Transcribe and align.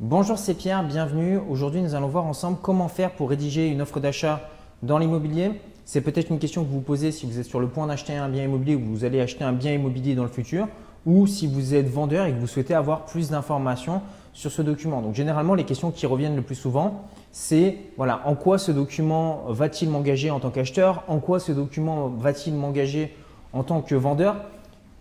Bonjour, 0.00 0.38
c'est 0.38 0.54
Pierre, 0.54 0.84
bienvenue. 0.84 1.40
Aujourd'hui, 1.50 1.82
nous 1.82 1.96
allons 1.96 2.06
voir 2.06 2.24
ensemble 2.24 2.58
comment 2.62 2.86
faire 2.86 3.10
pour 3.10 3.30
rédiger 3.30 3.66
une 3.66 3.82
offre 3.82 3.98
d'achat 3.98 4.48
dans 4.84 4.96
l'immobilier. 4.96 5.60
C'est 5.84 6.02
peut-être 6.02 6.30
une 6.30 6.38
question 6.38 6.62
que 6.62 6.68
vous 6.68 6.76
vous 6.76 6.82
posez 6.82 7.10
si 7.10 7.26
vous 7.26 7.40
êtes 7.40 7.46
sur 7.46 7.58
le 7.58 7.66
point 7.66 7.88
d'acheter 7.88 8.14
un 8.14 8.28
bien 8.28 8.44
immobilier 8.44 8.76
ou 8.76 8.84
vous 8.84 9.04
allez 9.04 9.20
acheter 9.20 9.42
un 9.42 9.52
bien 9.52 9.72
immobilier 9.72 10.14
dans 10.14 10.22
le 10.22 10.28
futur 10.28 10.68
ou 11.04 11.26
si 11.26 11.48
vous 11.48 11.74
êtes 11.74 11.88
vendeur 11.88 12.26
et 12.26 12.32
que 12.32 12.38
vous 12.38 12.46
souhaitez 12.46 12.74
avoir 12.74 13.06
plus 13.06 13.30
d'informations 13.30 14.00
sur 14.34 14.52
ce 14.52 14.62
document. 14.62 15.02
Donc 15.02 15.16
généralement, 15.16 15.54
les 15.54 15.64
questions 15.64 15.90
qui 15.90 16.06
reviennent 16.06 16.36
le 16.36 16.42
plus 16.42 16.54
souvent, 16.54 17.02
c'est 17.32 17.78
voilà, 17.96 18.20
en 18.24 18.36
quoi 18.36 18.58
ce 18.58 18.70
document 18.70 19.46
va-t-il 19.48 19.90
m'engager 19.90 20.30
en 20.30 20.38
tant 20.38 20.50
qu'acheteur? 20.50 21.02
En 21.08 21.18
quoi 21.18 21.40
ce 21.40 21.50
document 21.50 22.06
va-t-il 22.06 22.54
m'engager 22.54 23.16
en 23.52 23.64
tant 23.64 23.80
que 23.80 23.96
vendeur? 23.96 24.36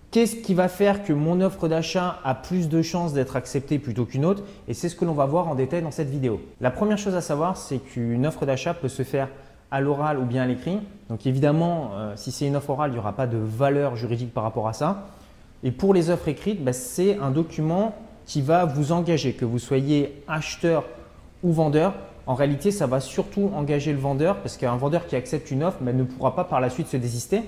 Qu'est-ce 0.09 0.37
qui 0.37 0.53
va 0.53 0.69
faire 0.69 1.03
que 1.03 1.11
mon 1.11 1.41
offre 1.41 1.67
d'achat 1.67 2.19
a 2.23 2.33
plus 2.33 2.69
de 2.69 2.81
chances 2.81 3.11
d'être 3.11 3.35
acceptée 3.35 3.77
plutôt 3.77 4.05
qu'une 4.05 4.23
autre? 4.23 4.41
Et 4.69 4.73
c'est 4.73 4.87
ce 4.87 4.95
que 4.95 5.03
l'on 5.03 5.13
va 5.13 5.25
voir 5.25 5.49
en 5.49 5.55
détail 5.55 5.81
dans 5.81 5.91
cette 5.91 6.09
vidéo. 6.09 6.39
La 6.61 6.71
première 6.71 6.97
chose 6.97 7.15
à 7.15 7.21
savoir, 7.21 7.57
c'est 7.57 7.79
qu'une 7.79 8.25
offre 8.25 8.45
d'achat 8.45 8.73
peut 8.73 8.87
se 8.87 9.03
faire 9.03 9.27
à 9.69 9.81
l'oral 9.81 10.17
ou 10.19 10.23
bien 10.23 10.43
à 10.43 10.45
l'écrit. 10.45 10.79
Donc 11.09 11.27
évidemment, 11.27 11.91
euh, 11.95 12.13
si 12.15 12.31
c'est 12.31 12.47
une 12.47 12.55
offre 12.55 12.69
orale, 12.69 12.91
il 12.91 12.93
n'y 12.93 12.99
aura 12.99 13.13
pas 13.13 13.27
de 13.27 13.37
valeur 13.37 13.97
juridique 13.97 14.33
par 14.33 14.43
rapport 14.43 14.69
à 14.69 14.73
ça. 14.73 15.07
Et 15.63 15.71
pour 15.71 15.93
les 15.93 16.09
offres 16.09 16.29
écrites, 16.29 16.63
bah, 16.63 16.71
c'est 16.71 17.17
un 17.19 17.31
document 17.31 17.93
qui 18.25 18.41
va 18.41 18.63
vous 18.63 18.93
engager, 18.93 19.33
que 19.33 19.43
vous 19.43 19.59
soyez 19.59 20.23
acheteur 20.29 20.85
ou 21.43 21.51
vendeur. 21.51 21.93
En 22.27 22.33
réalité, 22.33 22.71
ça 22.71 22.87
va 22.87 23.01
surtout 23.01 23.51
engager 23.53 23.91
le 23.91 23.99
vendeur 23.99 24.37
parce 24.37 24.55
qu'un 24.55 24.75
vendeur 24.77 25.05
qui 25.05 25.17
accepte 25.17 25.51
une 25.51 25.63
offre 25.65 25.79
bah, 25.81 25.91
ne 25.91 26.03
pourra 26.03 26.33
pas 26.33 26.45
par 26.45 26.61
la 26.61 26.69
suite 26.69 26.87
se 26.87 26.95
désister. 26.95 27.41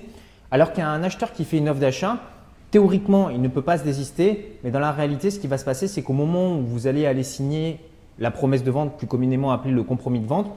Alors 0.51 0.73
qu'un 0.73 1.03
acheteur 1.03 1.31
qui 1.31 1.45
fait 1.45 1.57
une 1.57 1.69
offre 1.69 1.79
d'achat, 1.79 2.17
Théoriquement, 2.71 3.29
il 3.29 3.41
ne 3.41 3.47
peut 3.47 3.63
pas 3.63 3.77
se 3.77 3.83
désister, 3.83 4.59
mais 4.63 4.69
dans 4.69 4.79
la 4.79 4.91
réalité, 4.91 5.31
ce 5.31 5.39
qui 5.39 5.47
va 5.47 5.57
se 5.57 5.65
passer, 5.65 5.87
c'est 5.87 6.03
qu'au 6.03 6.13
moment 6.13 6.55
où 6.57 6.61
vous 6.61 6.85
allez 6.85 7.07
aller 7.07 7.23
signer 7.23 7.79
la 8.19 8.29
promesse 8.29 8.63
de 8.63 8.69
vente, 8.69 8.97
plus 8.97 9.07
communément 9.07 9.51
appelée 9.51 9.73
le 9.73 9.83
compromis 9.83 10.19
de 10.19 10.27
vente, 10.27 10.47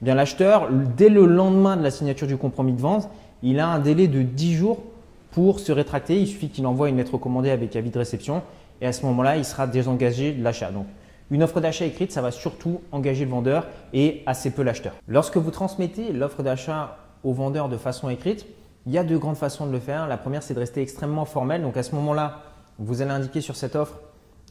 eh 0.00 0.04
bien 0.04 0.14
l'acheteur, 0.14 0.68
dès 0.96 1.08
le 1.08 1.24
lendemain 1.24 1.76
de 1.76 1.82
la 1.82 1.92
signature 1.92 2.26
du 2.26 2.36
compromis 2.36 2.72
de 2.72 2.80
vente, 2.80 3.08
il 3.44 3.60
a 3.60 3.68
un 3.68 3.78
délai 3.78 4.08
de 4.08 4.22
10 4.22 4.54
jours 4.54 4.82
pour 5.30 5.60
se 5.60 5.70
rétracter. 5.70 6.20
Il 6.20 6.26
suffit 6.26 6.48
qu'il 6.48 6.66
envoie 6.66 6.88
une 6.88 6.96
lettre 6.96 7.14
recommandée 7.14 7.50
avec 7.50 7.76
avis 7.76 7.90
de 7.90 7.98
réception 7.98 8.42
et 8.80 8.86
à 8.86 8.92
ce 8.92 9.06
moment-là, 9.06 9.36
il 9.36 9.44
sera 9.44 9.68
désengagé 9.68 10.32
de 10.32 10.42
l'achat. 10.42 10.72
Donc, 10.72 10.86
une 11.30 11.44
offre 11.44 11.60
d'achat 11.60 11.86
écrite, 11.86 12.10
ça 12.10 12.20
va 12.20 12.30
surtout 12.30 12.80
engager 12.90 13.24
le 13.24 13.30
vendeur 13.30 13.66
et 13.94 14.22
assez 14.26 14.50
peu 14.50 14.62
l'acheteur. 14.62 14.94
Lorsque 15.06 15.36
vous 15.36 15.50
transmettez 15.50 16.12
l'offre 16.12 16.42
d'achat 16.42 16.98
au 17.22 17.32
vendeur 17.32 17.68
de 17.68 17.76
façon 17.76 18.10
écrite, 18.10 18.46
il 18.86 18.92
y 18.92 18.98
a 18.98 19.04
deux 19.04 19.18
grandes 19.18 19.36
façons 19.36 19.66
de 19.66 19.72
le 19.72 19.78
faire. 19.78 20.08
La 20.08 20.16
première, 20.16 20.42
c'est 20.42 20.54
de 20.54 20.58
rester 20.58 20.82
extrêmement 20.82 21.24
formel. 21.24 21.62
Donc 21.62 21.76
à 21.76 21.82
ce 21.82 21.94
moment-là, 21.94 22.42
vous 22.78 23.02
allez 23.02 23.10
indiquer 23.10 23.40
sur 23.40 23.56
cette 23.56 23.76
offre 23.76 24.00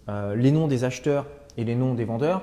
euh, 0.10 0.36
les 0.36 0.52
noms 0.52 0.68
des 0.68 0.84
acheteurs 0.84 1.26
et 1.58 1.64
les 1.64 1.76
noms 1.76 1.94
des 1.94 2.06
vendeurs. 2.06 2.42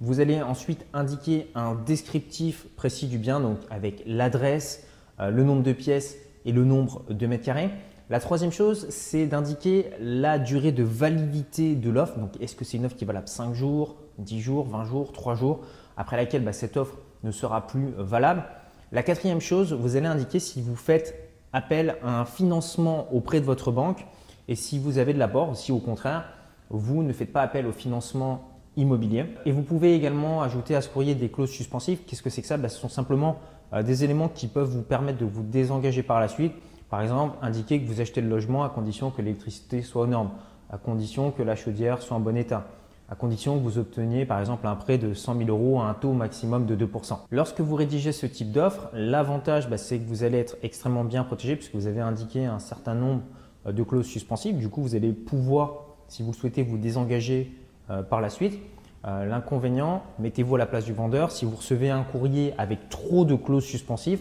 Vous 0.00 0.20
allez 0.20 0.40
ensuite 0.42 0.86
indiquer 0.92 1.50
un 1.54 1.74
descriptif 1.74 2.66
précis 2.76 3.06
du 3.06 3.18
bien, 3.18 3.40
donc 3.40 3.58
avec 3.70 4.02
l'adresse, 4.06 4.86
euh, 5.20 5.30
le 5.30 5.42
nombre 5.42 5.62
de 5.62 5.72
pièces 5.72 6.16
et 6.44 6.52
le 6.52 6.64
nombre 6.64 7.02
de 7.08 7.26
mètres 7.26 7.44
carrés. 7.44 7.70
La 8.10 8.20
troisième 8.20 8.52
chose, 8.52 8.86
c'est 8.88 9.26
d'indiquer 9.26 9.90
la 10.00 10.38
durée 10.38 10.72
de 10.72 10.82
validité 10.82 11.74
de 11.74 11.90
l'offre. 11.90 12.18
Donc, 12.18 12.40
est-ce 12.40 12.56
que 12.56 12.64
c'est 12.64 12.78
une 12.78 12.86
offre 12.86 12.96
qui 12.96 13.04
est 13.04 13.06
valable 13.06 13.28
5 13.28 13.52
jours, 13.52 13.96
10 14.18 14.40
jours, 14.40 14.66
20 14.66 14.84
jours, 14.84 15.12
3 15.12 15.34
jours, 15.34 15.60
après 15.96 16.16
laquelle 16.16 16.42
bah, 16.42 16.54
cette 16.54 16.78
offre 16.78 16.96
ne 17.22 17.30
sera 17.30 17.66
plus 17.66 17.90
valable? 17.98 18.44
La 18.92 19.02
quatrième 19.02 19.42
chose, 19.42 19.74
vous 19.74 19.96
allez 19.96 20.06
indiquer 20.06 20.40
si 20.40 20.62
vous 20.62 20.76
faites 20.76 21.27
appel 21.52 21.96
à 22.02 22.20
un 22.20 22.24
financement 22.24 23.12
auprès 23.12 23.40
de 23.40 23.46
votre 23.46 23.72
banque 23.72 24.06
et 24.48 24.54
si 24.54 24.78
vous 24.78 24.98
avez 24.98 25.12
de 25.12 25.18
l'apport, 25.18 25.56
si 25.56 25.72
au 25.72 25.78
contraire, 25.78 26.24
vous 26.70 27.02
ne 27.02 27.12
faites 27.12 27.32
pas 27.32 27.42
appel 27.42 27.66
au 27.66 27.72
financement 27.72 28.48
immobilier. 28.76 29.26
Et 29.44 29.52
vous 29.52 29.62
pouvez 29.62 29.94
également 29.94 30.42
ajouter 30.42 30.74
à 30.74 30.80
ce 30.80 30.88
courrier 30.88 31.14
des 31.14 31.28
clauses 31.28 31.50
suspensives. 31.50 32.00
Qu'est-ce 32.06 32.22
que 32.22 32.30
c'est 32.30 32.42
que 32.42 32.48
ça? 32.48 32.56
Ben, 32.56 32.68
Ce 32.68 32.78
sont 32.78 32.88
simplement 32.88 33.38
euh, 33.72 33.82
des 33.82 34.04
éléments 34.04 34.28
qui 34.28 34.46
peuvent 34.46 34.68
vous 34.68 34.82
permettre 34.82 35.18
de 35.18 35.26
vous 35.26 35.42
désengager 35.42 36.02
par 36.02 36.20
la 36.20 36.28
suite. 36.28 36.52
Par 36.88 37.02
exemple, 37.02 37.36
indiquer 37.42 37.80
que 37.80 37.86
vous 37.86 38.00
achetez 38.00 38.20
le 38.20 38.28
logement 38.28 38.64
à 38.64 38.70
condition 38.70 39.10
que 39.10 39.20
l'électricité 39.20 39.82
soit 39.82 40.02
aux 40.02 40.06
normes, 40.06 40.30
à 40.70 40.78
condition 40.78 41.30
que 41.30 41.42
la 41.42 41.56
chaudière 41.56 42.00
soit 42.00 42.16
en 42.16 42.20
bon 42.20 42.36
état, 42.36 42.66
à 43.08 43.14
condition 43.14 43.58
que 43.58 43.62
vous 43.62 43.78
obteniez 43.78 44.26
par 44.26 44.38
exemple 44.38 44.66
un 44.66 44.76
prêt 44.76 44.98
de 44.98 45.14
100 45.14 45.38
000 45.38 45.48
euros 45.48 45.80
à 45.80 45.88
un 45.88 45.94
taux 45.94 46.12
maximum 46.12 46.66
de 46.66 46.76
2%. 46.76 47.18
Lorsque 47.30 47.60
vous 47.60 47.74
rédigez 47.74 48.12
ce 48.12 48.26
type 48.26 48.52
d'offre, 48.52 48.88
l'avantage 48.92 49.70
bah, 49.70 49.78
c'est 49.78 49.98
que 49.98 50.06
vous 50.06 50.24
allez 50.24 50.38
être 50.38 50.56
extrêmement 50.62 51.04
bien 51.04 51.24
protégé 51.24 51.56
puisque 51.56 51.74
vous 51.74 51.86
avez 51.86 52.00
indiqué 52.00 52.44
un 52.44 52.58
certain 52.58 52.94
nombre 52.94 53.22
euh, 53.66 53.72
de 53.72 53.82
clauses 53.82 54.06
suspensives. 54.06 54.58
Du 54.58 54.68
coup, 54.68 54.82
vous 54.82 54.94
allez 54.94 55.12
pouvoir, 55.12 55.84
si 56.08 56.22
vous 56.22 56.34
souhaitez, 56.34 56.62
vous 56.62 56.76
désengager 56.76 57.52
euh, 57.90 58.02
par 58.02 58.20
la 58.20 58.28
suite. 58.28 58.58
Euh, 59.06 59.24
l'inconvénient, 59.24 60.02
mettez-vous 60.18 60.56
à 60.56 60.58
la 60.58 60.66
place 60.66 60.84
du 60.84 60.92
vendeur. 60.92 61.30
Si 61.30 61.46
vous 61.46 61.56
recevez 61.56 61.88
un 61.88 62.02
courrier 62.02 62.52
avec 62.58 62.90
trop 62.90 63.24
de 63.24 63.36
clauses 63.36 63.64
suspensives, 63.64 64.20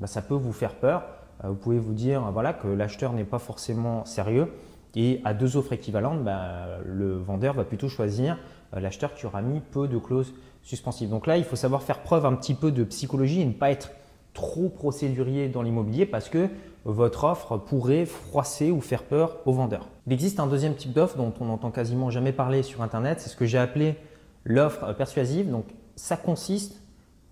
bah, 0.00 0.06
ça 0.06 0.22
peut 0.22 0.34
vous 0.34 0.52
faire 0.52 0.76
peur. 0.76 1.04
vous 1.44 1.54
pouvez 1.54 1.78
vous 1.78 1.92
dire 1.92 2.22
voilà, 2.32 2.54
que 2.54 2.68
l'acheteur 2.68 3.12
n'est 3.12 3.24
pas 3.24 3.38
forcément 3.38 4.06
sérieux. 4.06 4.48
Et 4.94 5.20
à 5.24 5.34
deux 5.34 5.56
offres 5.56 5.72
équivalentes, 5.72 6.22
bah, 6.22 6.66
le 6.84 7.16
vendeur 7.16 7.54
va 7.54 7.64
plutôt 7.64 7.88
choisir 7.88 8.38
euh, 8.74 8.80
l'acheteur 8.80 9.14
qui 9.14 9.26
aura 9.26 9.42
mis 9.42 9.60
peu 9.60 9.88
de 9.88 9.98
clauses 9.98 10.34
suspensives. 10.62 11.08
Donc 11.08 11.26
là, 11.26 11.38
il 11.38 11.44
faut 11.44 11.56
savoir 11.56 11.82
faire 11.82 12.00
preuve 12.00 12.26
un 12.26 12.34
petit 12.34 12.54
peu 12.54 12.70
de 12.70 12.84
psychologie 12.84 13.40
et 13.40 13.44
ne 13.44 13.52
pas 13.52 13.70
être 13.70 13.90
trop 14.34 14.68
procédurier 14.68 15.48
dans 15.48 15.62
l'immobilier 15.62 16.06
parce 16.06 16.28
que 16.28 16.48
votre 16.84 17.24
offre 17.24 17.58
pourrait 17.58 18.06
froisser 18.06 18.70
ou 18.70 18.80
faire 18.80 19.04
peur 19.04 19.38
au 19.46 19.52
vendeur. 19.52 19.88
Il 20.06 20.12
existe 20.12 20.40
un 20.40 20.46
deuxième 20.46 20.74
type 20.74 20.92
d'offre 20.92 21.16
dont 21.16 21.32
on 21.40 21.46
n'entend 21.46 21.70
quasiment 21.70 22.10
jamais 22.10 22.32
parler 22.32 22.62
sur 22.62 22.82
Internet, 22.82 23.20
c'est 23.20 23.28
ce 23.28 23.36
que 23.36 23.44
j'ai 23.44 23.58
appelé 23.58 23.96
l'offre 24.44 24.92
persuasive. 24.94 25.50
Donc 25.50 25.66
ça 25.96 26.16
consiste 26.16 26.80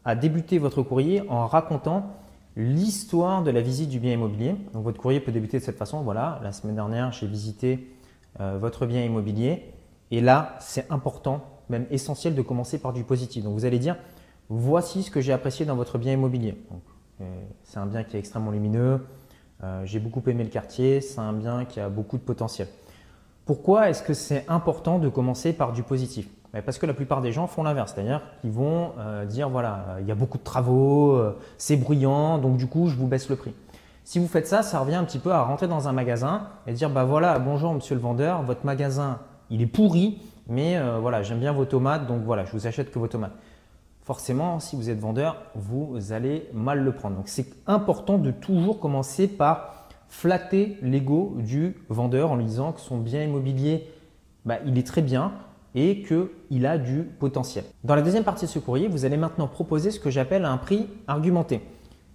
à 0.04 0.14
débuter 0.14 0.58
votre 0.58 0.82
courrier 0.82 1.22
en 1.28 1.46
racontant 1.46 2.06
l'histoire 2.56 3.42
de 3.42 3.50
la 3.50 3.60
visite 3.60 3.88
du 3.88 4.00
bien 4.00 4.12
immobilier. 4.12 4.54
Donc 4.72 4.84
votre 4.84 5.00
courrier 5.00 5.20
peut 5.20 5.32
débuter 5.32 5.58
de 5.58 5.64
cette 5.64 5.78
façon. 5.78 6.02
Voilà, 6.02 6.40
la 6.42 6.52
semaine 6.52 6.74
dernière, 6.74 7.12
j'ai 7.12 7.26
visité 7.26 7.88
euh, 8.40 8.58
votre 8.58 8.86
bien 8.86 9.04
immobilier. 9.04 9.72
Et 10.10 10.20
là, 10.20 10.56
c'est 10.60 10.90
important, 10.90 11.44
même 11.68 11.86
essentiel 11.90 12.34
de 12.34 12.42
commencer 12.42 12.78
par 12.78 12.92
du 12.92 13.04
positif. 13.04 13.44
Donc 13.44 13.54
vous 13.54 13.64
allez 13.64 13.78
dire, 13.78 13.96
voici 14.48 15.02
ce 15.02 15.10
que 15.10 15.20
j'ai 15.20 15.32
apprécié 15.32 15.64
dans 15.66 15.76
votre 15.76 15.98
bien 15.98 16.12
immobilier. 16.14 16.56
Euh, 17.20 17.24
c'est 17.62 17.78
un 17.78 17.86
bien 17.86 18.02
qui 18.02 18.16
est 18.16 18.18
extrêmement 18.18 18.50
lumineux. 18.50 19.06
Euh, 19.62 19.82
j'ai 19.84 20.00
beaucoup 20.00 20.22
aimé 20.28 20.42
le 20.42 20.50
quartier. 20.50 21.00
C'est 21.00 21.20
un 21.20 21.32
bien 21.32 21.64
qui 21.64 21.80
a 21.80 21.88
beaucoup 21.88 22.18
de 22.18 22.22
potentiel. 22.22 22.68
Pourquoi 23.44 23.90
est-ce 23.90 24.02
que 24.02 24.14
c'est 24.14 24.44
important 24.48 24.98
de 24.98 25.08
commencer 25.08 25.52
par 25.52 25.72
du 25.72 25.82
positif? 25.82 26.28
Parce 26.52 26.78
que 26.78 26.86
la 26.86 26.94
plupart 26.94 27.20
des 27.20 27.32
gens 27.32 27.46
font 27.46 27.62
l'inverse, 27.62 27.92
c'est-à-dire 27.94 28.22
qu'ils 28.40 28.50
vont 28.50 28.92
euh, 28.98 29.24
dire 29.24 29.48
voilà, 29.48 29.96
il 30.00 30.06
y 30.06 30.10
a 30.10 30.14
beaucoup 30.14 30.38
de 30.38 30.42
travaux, 30.42 31.12
euh, 31.12 31.38
c'est 31.58 31.76
bruyant, 31.76 32.38
donc 32.38 32.56
du 32.56 32.66
coup 32.66 32.88
je 32.88 32.96
vous 32.96 33.06
baisse 33.06 33.28
le 33.28 33.36
prix. 33.36 33.54
Si 34.04 34.18
vous 34.18 34.26
faites 34.26 34.48
ça, 34.48 34.62
ça 34.62 34.80
revient 34.80 34.96
un 34.96 35.04
petit 35.04 35.20
peu 35.20 35.30
à 35.32 35.42
rentrer 35.42 35.68
dans 35.68 35.86
un 35.86 35.92
magasin 35.92 36.48
et 36.66 36.72
dire 36.72 36.90
bah 36.90 37.04
voilà, 37.04 37.38
bonjour 37.38 37.72
monsieur 37.72 37.94
le 37.94 38.00
vendeur, 38.00 38.42
votre 38.42 38.66
magasin 38.66 39.18
il 39.50 39.62
est 39.62 39.66
pourri, 39.66 40.20
mais 40.48 40.76
euh, 40.76 40.98
voilà, 40.98 41.22
j'aime 41.22 41.38
bien 41.38 41.52
vos 41.52 41.64
tomates, 41.64 42.06
donc 42.06 42.22
voilà, 42.22 42.44
je 42.44 42.52
vous 42.52 42.66
achète 42.66 42.90
que 42.90 42.98
vos 42.98 43.08
tomates. 43.08 43.34
Forcément, 44.02 44.58
si 44.58 44.74
vous 44.74 44.90
êtes 44.90 44.98
vendeur, 44.98 45.36
vous 45.54 46.12
allez 46.12 46.48
mal 46.52 46.82
le 46.82 46.92
prendre. 46.92 47.16
Donc 47.16 47.28
c'est 47.28 47.46
important 47.68 48.18
de 48.18 48.32
toujours 48.32 48.80
commencer 48.80 49.28
par 49.28 49.86
flatter 50.08 50.76
l'ego 50.82 51.36
du 51.38 51.76
vendeur 51.88 52.32
en 52.32 52.36
lui 52.36 52.44
disant 52.44 52.72
que 52.72 52.80
son 52.80 52.98
bien 52.98 53.22
immobilier, 53.22 53.86
bah, 54.44 54.56
il 54.66 54.76
est 54.78 54.86
très 54.86 55.02
bien, 55.02 55.32
et 55.74 56.02
qu'il 56.02 56.66
a 56.66 56.78
du 56.78 57.02
potentiel. 57.02 57.64
Dans 57.84 57.94
la 57.94 58.02
deuxième 58.02 58.24
partie 58.24 58.46
de 58.46 58.50
ce 58.50 58.58
courrier, 58.58 58.88
vous 58.88 59.04
allez 59.04 59.16
maintenant 59.16 59.46
proposer 59.46 59.90
ce 59.90 60.00
que 60.00 60.10
j'appelle 60.10 60.44
un 60.44 60.56
prix 60.56 60.88
argumenté. 61.06 61.60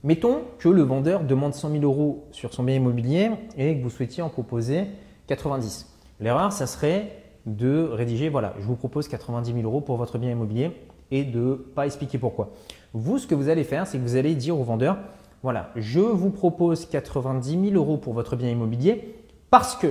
Mettons 0.03 0.41
que 0.59 0.69
le 0.69 0.83
vendeur 0.83 1.23
demande 1.23 1.53
100 1.53 1.71
000 1.71 1.83
euros 1.83 2.27
sur 2.31 2.53
son 2.53 2.63
bien 2.63 2.75
immobilier 2.75 3.31
et 3.57 3.77
que 3.77 3.81
vous 3.81 3.89
souhaitiez 3.89 4.21
en 4.21 4.29
proposer 4.29 4.85
90. 5.27 5.89
L'erreur, 6.19 6.51
ça 6.51 6.67
serait 6.67 7.23
de 7.45 7.89
rédiger, 7.91 8.29
voilà, 8.29 8.53
je 8.59 8.65
vous 8.65 8.75
propose 8.75 9.07
90 9.07 9.53
000 9.53 9.63
euros 9.63 9.81
pour 9.81 9.97
votre 9.97 10.17
bien 10.17 10.31
immobilier 10.31 10.71
et 11.11 11.23
de 11.23 11.39
ne 11.39 11.53
pas 11.55 11.85
expliquer 11.85 12.17
pourquoi. 12.17 12.51
Vous, 12.93 13.17
ce 13.17 13.27
que 13.27 13.35
vous 13.35 13.49
allez 13.49 13.63
faire, 13.63 13.87
c'est 13.87 13.97
que 13.97 14.03
vous 14.03 14.15
allez 14.15 14.35
dire 14.35 14.59
au 14.59 14.63
vendeur, 14.63 14.97
voilà, 15.43 15.71
je 15.75 15.99
vous 15.99 16.31
propose 16.31 16.85
90 16.85 17.69
000 17.69 17.75
euros 17.75 17.97
pour 17.97 18.13
votre 18.13 18.35
bien 18.35 18.49
immobilier 18.49 19.15
parce 19.49 19.75
que, 19.75 19.87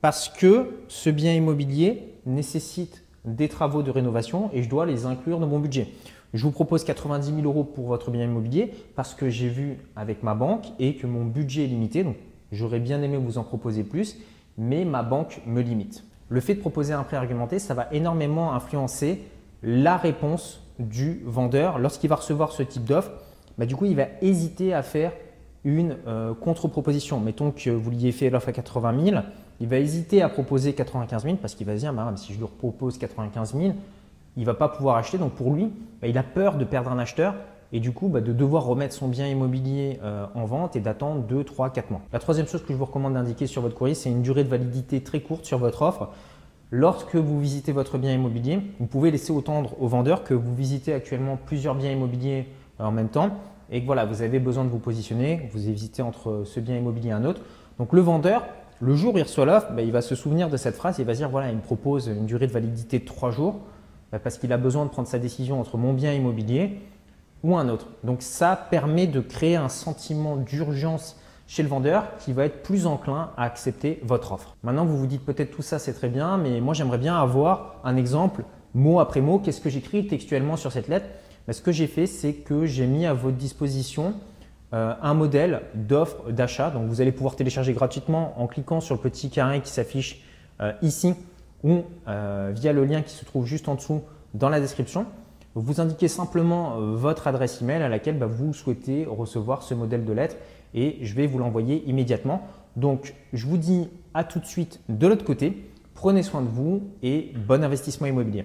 parce 0.00 0.28
que 0.28 0.80
ce 0.88 1.10
bien 1.10 1.32
immobilier 1.32 2.14
nécessite 2.24 3.04
des 3.26 3.48
travaux 3.48 3.82
de 3.82 3.90
rénovation 3.90 4.50
et 4.52 4.62
je 4.62 4.68
dois 4.68 4.86
les 4.86 5.04
inclure 5.04 5.38
dans 5.38 5.46
mon 5.46 5.58
budget. 5.58 5.88
Je 6.32 6.42
vous 6.42 6.50
propose 6.50 6.84
90 6.84 7.34
000 7.34 7.42
euros 7.42 7.64
pour 7.64 7.86
votre 7.86 8.10
bien 8.10 8.24
immobilier 8.24 8.72
parce 8.94 9.14
que 9.14 9.28
j'ai 9.28 9.48
vu 9.48 9.78
avec 9.94 10.22
ma 10.22 10.34
banque 10.34 10.66
et 10.78 10.96
que 10.96 11.06
mon 11.06 11.24
budget 11.24 11.64
est 11.64 11.68
limité. 11.68 12.04
Donc, 12.04 12.16
j'aurais 12.52 12.80
bien 12.80 13.02
aimé 13.02 13.16
vous 13.16 13.38
en 13.38 13.44
proposer 13.44 13.84
plus, 13.84 14.16
mais 14.58 14.84
ma 14.84 15.02
banque 15.02 15.42
me 15.46 15.60
limite. 15.60 16.04
Le 16.28 16.40
fait 16.40 16.54
de 16.54 16.60
proposer 16.60 16.92
un 16.92 17.02
prêt 17.04 17.16
argumenté, 17.16 17.58
ça 17.58 17.74
va 17.74 17.88
énormément 17.92 18.52
influencer 18.52 19.22
la 19.62 19.96
réponse 19.96 20.62
du 20.78 21.22
vendeur 21.24 21.78
lorsqu'il 21.78 22.10
va 22.10 22.16
recevoir 22.16 22.52
ce 22.52 22.62
type 22.62 22.84
d'offre. 22.84 23.10
Bah, 23.58 23.66
du 23.66 23.76
coup, 23.76 23.86
il 23.86 23.96
va 23.96 24.06
hésiter 24.22 24.74
à 24.74 24.82
faire 24.82 25.12
une 25.66 25.96
euh, 26.06 26.32
contre-proposition. 26.32 27.18
Mettons 27.18 27.50
que 27.50 27.70
vous 27.70 27.90
lui 27.90 27.98
ayez 27.98 28.12
fait 28.12 28.30
l'offre 28.30 28.48
à 28.48 28.52
80 28.52 29.04
000, 29.04 29.16
il 29.60 29.66
va 29.66 29.78
hésiter 29.78 30.22
à 30.22 30.28
proposer 30.28 30.72
95 30.72 31.24
000 31.24 31.36
parce 31.36 31.54
qu'il 31.54 31.66
va 31.66 31.74
se 31.74 31.80
dire 31.80 31.92
bah, 31.92 32.12
si 32.14 32.32
je 32.32 32.38
lui 32.38 32.46
propose 32.46 32.98
95 32.98 33.54
000, 33.54 33.74
il 34.36 34.40
ne 34.40 34.46
va 34.46 34.54
pas 34.54 34.68
pouvoir 34.68 34.96
acheter. 34.96 35.18
Donc 35.18 35.32
pour 35.32 35.52
lui, 35.52 35.72
bah, 36.00 36.06
il 36.06 36.16
a 36.16 36.22
peur 36.22 36.56
de 36.56 36.64
perdre 36.64 36.90
un 36.90 36.98
acheteur 36.98 37.34
et 37.72 37.80
du 37.80 37.90
coup 37.90 38.06
bah, 38.06 38.20
de 38.20 38.32
devoir 38.32 38.64
remettre 38.64 38.94
son 38.94 39.08
bien 39.08 39.26
immobilier 39.26 39.98
euh, 40.04 40.26
en 40.36 40.44
vente 40.44 40.76
et 40.76 40.80
d'attendre 40.80 41.22
2, 41.22 41.42
3, 41.42 41.70
4 41.70 41.90
mois. 41.90 42.00
La 42.12 42.20
troisième 42.20 42.46
chose 42.46 42.62
que 42.62 42.72
je 42.72 42.78
vous 42.78 42.84
recommande 42.84 43.14
d'indiquer 43.14 43.48
sur 43.48 43.60
votre 43.60 43.74
courrier, 43.74 43.96
c'est 43.96 44.10
une 44.10 44.22
durée 44.22 44.44
de 44.44 44.48
validité 44.48 45.02
très 45.02 45.18
courte 45.18 45.44
sur 45.44 45.58
votre 45.58 45.82
offre. 45.82 46.10
Lorsque 46.70 47.16
vous 47.16 47.40
visitez 47.40 47.72
votre 47.72 47.98
bien 47.98 48.12
immobilier, 48.12 48.60
vous 48.78 48.86
pouvez 48.86 49.10
laisser 49.10 49.32
entendre 49.32 49.74
au 49.80 49.88
vendeur 49.88 50.22
que 50.22 50.34
vous 50.34 50.54
visitez 50.54 50.92
actuellement 50.92 51.36
plusieurs 51.44 51.74
biens 51.74 51.90
immobiliers 51.90 52.46
euh, 52.80 52.84
en 52.84 52.92
même 52.92 53.08
temps 53.08 53.30
et 53.70 53.80
que 53.80 53.86
voilà, 53.86 54.04
vous 54.04 54.22
avez 54.22 54.38
besoin 54.38 54.64
de 54.64 54.70
vous 54.70 54.78
positionner, 54.78 55.48
vous 55.52 55.68
hésitez 55.68 56.02
entre 56.02 56.42
ce 56.44 56.60
bien 56.60 56.76
immobilier 56.76 57.08
et 57.08 57.12
un 57.12 57.24
autre. 57.24 57.40
Donc 57.78 57.92
le 57.92 58.00
vendeur, 58.00 58.44
le 58.80 58.94
jour 58.94 59.14
où 59.14 59.18
il 59.18 59.22
reçoit 59.22 59.44
l'offre, 59.44 59.72
bah, 59.72 59.82
il 59.82 59.92
va 59.92 60.02
se 60.02 60.14
souvenir 60.14 60.50
de 60.50 60.56
cette 60.56 60.76
phrase, 60.76 60.98
il 60.98 61.04
va 61.04 61.14
dire 61.14 61.28
voilà, 61.28 61.50
il 61.50 61.56
me 61.56 61.62
propose 61.62 62.08
une 62.08 62.26
durée 62.26 62.46
de 62.46 62.52
validité 62.52 62.98
de 62.98 63.04
3 63.04 63.30
jours 63.30 63.60
bah, 64.12 64.18
parce 64.18 64.38
qu'il 64.38 64.52
a 64.52 64.58
besoin 64.58 64.84
de 64.84 64.90
prendre 64.90 65.08
sa 65.08 65.18
décision 65.18 65.60
entre 65.60 65.78
mon 65.78 65.92
bien 65.92 66.12
immobilier 66.12 66.78
ou 67.42 67.56
un 67.56 67.68
autre. 67.68 67.86
Donc 68.04 68.22
ça 68.22 68.56
permet 68.70 69.06
de 69.06 69.20
créer 69.20 69.56
un 69.56 69.68
sentiment 69.68 70.36
d'urgence 70.36 71.16
chez 71.46 71.62
le 71.62 71.68
vendeur 71.68 72.16
qui 72.18 72.32
va 72.32 72.44
être 72.44 72.62
plus 72.62 72.86
enclin 72.86 73.30
à 73.36 73.44
accepter 73.44 74.00
votre 74.02 74.32
offre. 74.32 74.56
Maintenant, 74.62 74.84
vous 74.84 74.96
vous 74.96 75.06
dites 75.06 75.24
peut-être 75.24 75.52
tout 75.52 75.62
ça, 75.62 75.78
c'est 75.78 75.92
très 75.92 76.08
bien, 76.08 76.36
mais 76.38 76.60
moi 76.60 76.74
j'aimerais 76.74 76.98
bien 76.98 77.16
avoir 77.16 77.76
un 77.84 77.96
exemple 77.96 78.44
mot 78.74 79.00
après 79.00 79.20
mot. 79.20 79.38
Qu'est-ce 79.38 79.60
que 79.60 79.70
j'écris 79.70 80.06
textuellement 80.06 80.56
sur 80.56 80.72
cette 80.72 80.88
lettre 80.88 81.06
Ce 81.50 81.60
que 81.60 81.70
j'ai 81.70 81.86
fait, 81.86 82.06
c'est 82.06 82.32
que 82.32 82.66
j'ai 82.66 82.86
mis 82.86 83.06
à 83.06 83.12
votre 83.12 83.36
disposition 83.36 84.14
euh, 84.74 84.94
un 85.00 85.14
modèle 85.14 85.62
d'offre 85.74 86.32
d'achat. 86.32 86.70
Donc 86.70 86.88
vous 86.88 87.00
allez 87.00 87.12
pouvoir 87.12 87.36
télécharger 87.36 87.72
gratuitement 87.72 88.34
en 88.40 88.48
cliquant 88.48 88.80
sur 88.80 88.96
le 88.96 89.00
petit 89.00 89.30
carré 89.30 89.60
qui 89.60 89.70
s'affiche 89.70 90.22
euh, 90.60 90.72
ici 90.82 91.14
ou 91.62 91.84
euh, 92.08 92.50
via 92.52 92.72
le 92.72 92.84
lien 92.84 93.02
qui 93.02 93.14
se 93.14 93.24
trouve 93.24 93.46
juste 93.46 93.68
en 93.68 93.76
dessous 93.76 94.02
dans 94.34 94.48
la 94.48 94.58
description. 94.58 95.06
Vous 95.54 95.80
indiquez 95.80 96.08
simplement 96.08 96.78
votre 96.78 97.28
adresse 97.28 97.62
email 97.62 97.80
à 97.80 97.88
laquelle 97.88 98.18
bah, 98.18 98.26
vous 98.26 98.52
souhaitez 98.52 99.06
recevoir 99.08 99.62
ce 99.62 99.72
modèle 99.72 100.04
de 100.04 100.12
lettre 100.12 100.36
et 100.74 100.98
je 101.00 101.14
vais 101.14 101.26
vous 101.26 101.38
l'envoyer 101.38 101.82
immédiatement. 101.86 102.46
Donc 102.74 103.14
je 103.32 103.46
vous 103.46 103.56
dis 103.56 103.88
à 104.12 104.24
tout 104.24 104.40
de 104.40 104.44
suite 104.44 104.80
de 104.90 105.06
l'autre 105.06 105.24
côté. 105.24 105.70
Prenez 105.94 106.22
soin 106.22 106.42
de 106.42 106.48
vous 106.48 106.82
et 107.02 107.32
bon 107.46 107.64
investissement 107.64 108.06
immobilier. 108.06 108.44